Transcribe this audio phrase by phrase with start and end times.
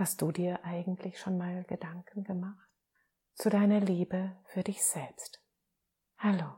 [0.00, 2.70] Hast du dir eigentlich schon mal Gedanken gemacht
[3.34, 5.42] zu deiner Liebe für dich selbst?
[6.16, 6.54] Hallo.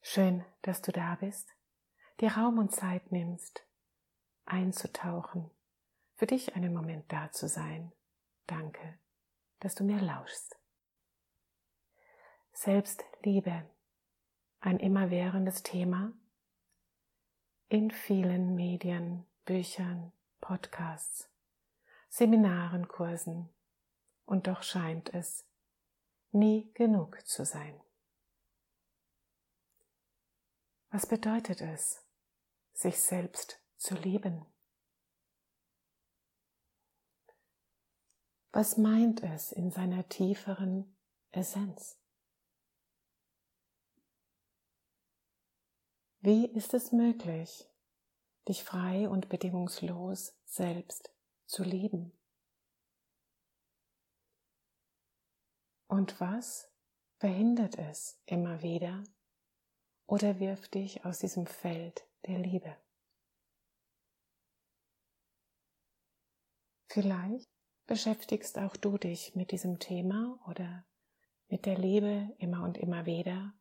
[0.00, 1.54] Schön, dass du da bist,
[2.22, 3.66] dir Raum und Zeit nimmst,
[4.46, 5.50] einzutauchen,
[6.14, 7.92] für dich einen Moment da zu sein.
[8.46, 8.98] Danke,
[9.60, 10.58] dass du mir lauschst.
[12.54, 13.68] Selbstliebe,
[14.60, 16.14] ein immerwährendes Thema
[17.68, 20.10] in vielen Medien, Büchern,
[20.40, 21.28] Podcasts,
[22.16, 23.52] Seminaren, Kursen,
[24.24, 25.44] und doch scheint es
[26.30, 27.82] nie genug zu sein.
[30.90, 32.06] Was bedeutet es,
[32.72, 34.46] sich selbst zu lieben?
[38.52, 40.96] Was meint es in seiner tieferen
[41.32, 41.98] Essenz?
[46.20, 47.68] Wie ist es möglich,
[48.46, 51.13] dich frei und bedingungslos selbst
[51.46, 52.12] zu lieben?
[55.86, 56.68] Und was
[57.18, 59.04] verhindert es immer wieder
[60.06, 62.76] oder wirft dich aus diesem Feld der Liebe?
[66.88, 67.48] Vielleicht
[67.86, 70.84] beschäftigst auch du dich mit diesem Thema oder
[71.48, 73.52] mit der Liebe immer und immer wieder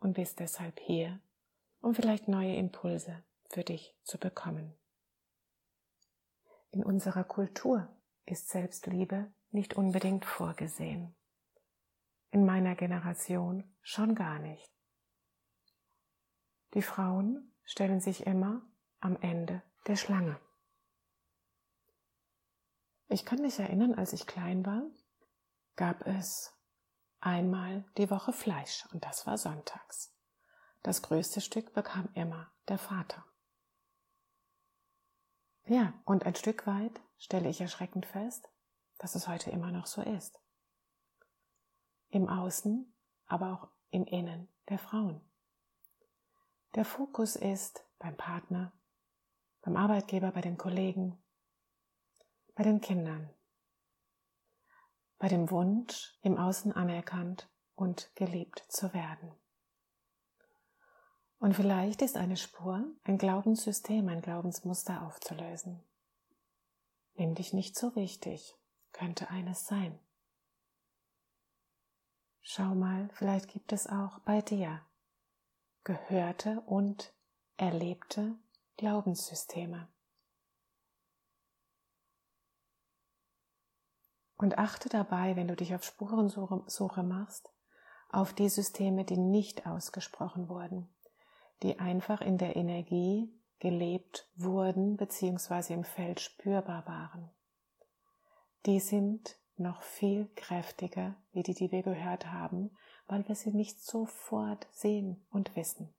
[0.00, 1.20] und bist deshalb hier,
[1.80, 4.74] um vielleicht neue Impulse für dich zu bekommen.
[6.72, 7.86] In unserer Kultur
[8.24, 11.14] ist Selbstliebe nicht unbedingt vorgesehen.
[12.30, 14.72] In meiner Generation schon gar nicht.
[16.72, 18.62] Die Frauen stellen sich immer
[19.00, 20.40] am Ende der Schlange.
[23.08, 24.82] Ich kann mich erinnern, als ich klein war,
[25.76, 26.56] gab es
[27.20, 30.16] einmal die Woche Fleisch und das war sonntags.
[30.82, 33.26] Das größte Stück bekam immer der Vater.
[35.66, 38.50] Ja, und ein Stück weit stelle ich erschreckend fest,
[38.98, 40.40] dass es heute immer noch so ist.
[42.08, 42.92] Im Außen,
[43.26, 45.20] aber auch im Innen der Frauen.
[46.74, 48.72] Der Fokus ist beim Partner,
[49.60, 51.22] beim Arbeitgeber, bei den Kollegen,
[52.54, 53.30] bei den Kindern,
[55.18, 59.32] bei dem Wunsch, im Außen anerkannt und geliebt zu werden.
[61.42, 65.82] Und vielleicht ist eine Spur, ein Glaubenssystem, ein Glaubensmuster aufzulösen.
[67.14, 68.56] Nimm dich nicht so wichtig,
[68.92, 69.98] könnte eines sein.
[72.42, 74.82] Schau mal, vielleicht gibt es auch bei dir
[75.82, 77.12] gehörte und
[77.56, 78.36] erlebte
[78.76, 79.88] Glaubenssysteme.
[84.36, 87.50] Und achte dabei, wenn du dich auf Spurensuche machst,
[88.10, 90.88] auf die Systeme, die nicht ausgesprochen wurden,
[91.62, 95.74] die einfach in der Energie gelebt wurden bzw.
[95.74, 97.30] im Feld spürbar waren.
[98.66, 103.80] Die sind noch viel kräftiger wie die, die wir gehört haben, weil wir sie nicht
[103.80, 105.94] sofort sehen und wissen.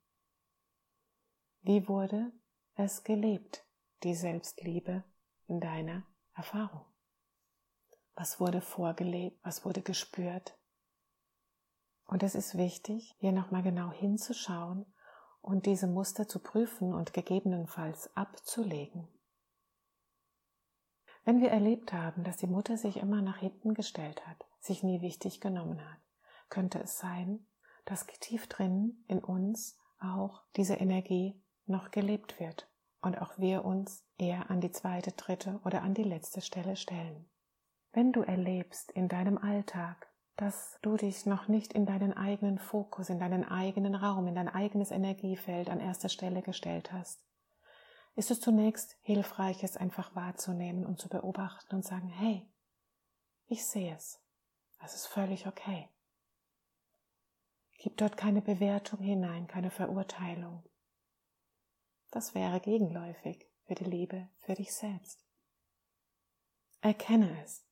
[1.62, 2.32] Wie wurde
[2.76, 3.66] es gelebt,
[4.04, 5.04] die Selbstliebe
[5.48, 6.04] in deiner
[6.36, 6.86] Erfahrung?
[8.16, 9.40] Was wurde vorgelebt?
[9.44, 10.58] Was wurde gespürt?
[12.06, 14.86] Und es ist wichtig, hier nochmal genau hinzuschauen
[15.44, 19.08] und diese Muster zu prüfen und gegebenenfalls abzulegen.
[21.26, 25.02] Wenn wir erlebt haben, dass die Mutter sich immer nach hinten gestellt hat, sich nie
[25.02, 26.00] wichtig genommen hat,
[26.50, 27.46] könnte es sein,
[27.86, 32.70] dass tief drin in uns auch diese Energie noch gelebt wird
[33.02, 37.30] und auch wir uns eher an die zweite, dritte oder an die letzte Stelle stellen.
[37.92, 43.10] Wenn du erlebst in deinem Alltag, dass du dich noch nicht in deinen eigenen Fokus,
[43.10, 47.24] in deinen eigenen Raum, in dein eigenes Energiefeld an erster Stelle gestellt hast,
[48.16, 52.48] ist es zunächst hilfreich, es einfach wahrzunehmen und zu beobachten und sagen, hey,
[53.48, 54.20] ich sehe es.
[54.80, 55.90] Das ist völlig okay.
[57.78, 60.64] Gib dort keine Bewertung hinein, keine Verurteilung.
[62.12, 65.26] Das wäre gegenläufig für die Liebe für dich selbst.
[66.82, 67.66] Erkenne es.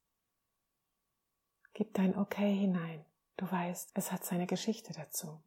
[1.73, 3.06] Gib dein Okay hinein.
[3.38, 5.41] Du weißt, es hat seine Geschichte dazu.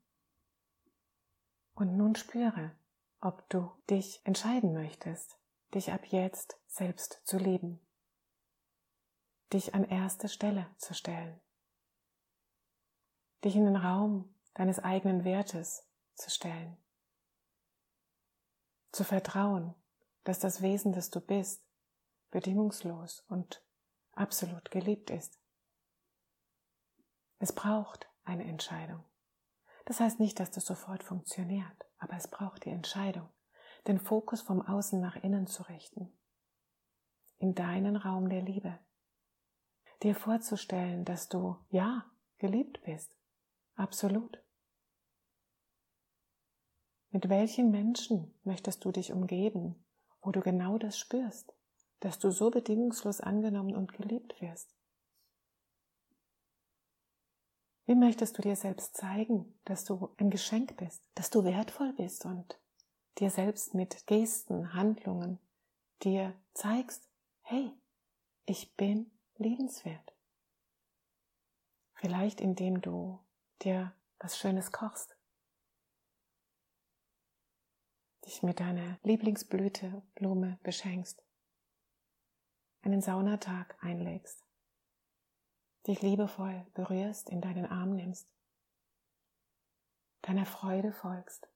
[1.75, 2.73] Und nun spüre,
[3.21, 5.39] ob du dich entscheiden möchtest,
[5.75, 7.81] dich ab jetzt selbst zu lieben,
[9.53, 11.41] dich an erste Stelle zu stellen,
[13.45, 16.77] dich in den Raum deines eigenen Wertes zu stellen,
[18.93, 19.75] zu vertrauen,
[20.23, 21.63] dass das Wesen, das du bist,
[22.31, 23.65] bedingungslos und
[24.13, 25.39] absolut geliebt ist.
[27.45, 29.05] Es braucht eine Entscheidung.
[29.85, 33.29] Das heißt nicht, dass das sofort funktioniert, aber es braucht die Entscheidung,
[33.87, 36.11] den Fokus vom Außen nach innen zu richten.
[37.37, 38.79] in deinen Raum der Liebe.
[40.03, 43.15] Dir vorzustellen, dass du, ja, geliebt bist.
[43.75, 44.43] Absolut.
[47.11, 49.85] Mit welchen Menschen möchtest du dich umgeben,
[50.23, 51.53] wo du genau das spürst,
[52.01, 54.75] dass du so bedingungslos angenommen und geliebt wirst?
[57.87, 62.25] Wie möchtest du dir selbst zeigen, dass du ein Geschenk bist, dass du wertvoll bist
[62.25, 62.59] und
[63.19, 65.39] dir selbst mit Gesten, Handlungen
[66.03, 67.09] dir zeigst,
[67.43, 67.73] hey,
[68.47, 70.15] ich bin liebenswert.
[71.95, 73.19] Vielleicht indem du
[73.63, 75.17] dir was Schönes kochst,
[78.25, 81.23] dich mit deiner Lieblingsblüte, Blume beschenkst,
[82.83, 84.44] einen Saunatag einlegst,
[85.87, 88.29] dich liebevoll berührst, in deinen Arm nimmst,
[90.23, 91.49] deiner Freude folgst,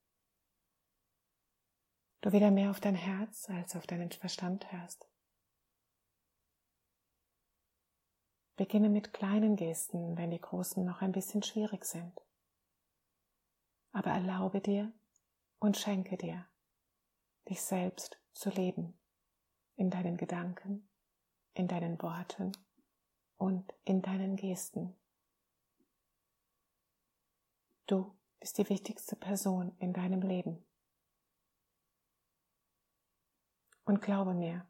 [2.21, 5.09] du wieder mehr auf dein Herz als auf deinen Verstand hörst.
[8.57, 12.21] Beginne mit kleinen Gesten, wenn die großen noch ein bisschen schwierig sind.
[13.93, 14.93] Aber erlaube dir
[15.61, 16.45] und schenke dir,
[17.49, 18.99] dich selbst zu leben,
[19.77, 20.89] in deinen Gedanken,
[21.55, 22.53] in deinen Worten
[23.38, 24.94] und in deinen Gesten.
[27.87, 30.64] Du bist die wichtigste Person in deinem Leben.
[33.85, 34.67] Und glaube mir,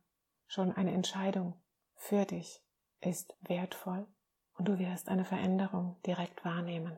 [0.47, 1.61] schon eine Entscheidung
[1.97, 2.63] für dich
[3.01, 4.07] ist wertvoll
[4.55, 6.97] und du wirst eine Veränderung direkt wahrnehmen.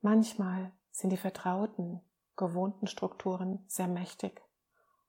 [0.00, 2.00] Manchmal sind die vertrauten,
[2.36, 4.42] gewohnten Strukturen sehr mächtig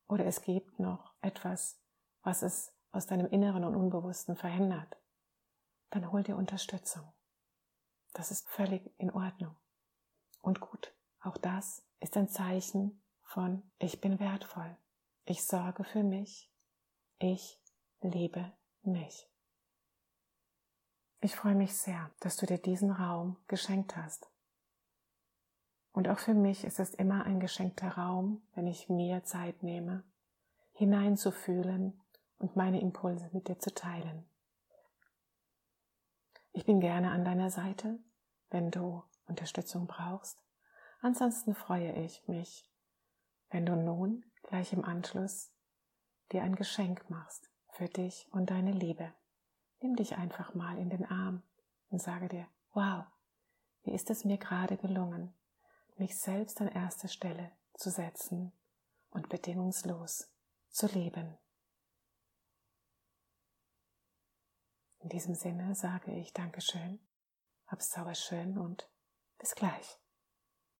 [0.07, 1.79] oder es gibt noch etwas,
[2.23, 4.97] was es aus deinem Inneren und Unbewussten verhindert.
[5.89, 7.11] Dann hol dir Unterstützung.
[8.13, 9.55] Das ist völlig in Ordnung
[10.41, 10.93] und gut.
[11.19, 14.77] Auch das ist ein Zeichen von ich bin wertvoll.
[15.25, 16.51] Ich sorge für mich.
[17.17, 17.59] Ich
[18.01, 18.51] liebe
[18.83, 19.27] mich.
[21.21, 24.29] Ich freue mich sehr, dass du dir diesen Raum geschenkt hast.
[25.93, 30.03] Und auch für mich ist es immer ein geschenkter Raum, wenn ich mir Zeit nehme,
[30.73, 32.02] hineinzufühlen
[32.43, 34.25] und meine Impulse mit dir zu teilen.
[36.51, 37.99] Ich bin gerne an deiner Seite,
[38.49, 40.37] wenn du Unterstützung brauchst.
[40.99, 42.69] Ansonsten freue ich mich,
[43.49, 45.53] wenn du nun gleich im Anschluss
[46.33, 49.13] dir ein Geschenk machst für dich und deine Liebe.
[49.79, 51.43] Nimm dich einfach mal in den Arm
[51.91, 53.05] und sage dir, wow,
[53.83, 55.33] wie ist es mir gerade gelungen,
[55.95, 58.51] mich selbst an erste Stelle zu setzen
[59.11, 60.29] und bedingungslos
[60.69, 61.37] zu leben.
[65.03, 66.97] In diesem Sinne sage ich Dankeschön,
[67.67, 68.89] hab's sauber schön und
[69.37, 69.99] bis gleich.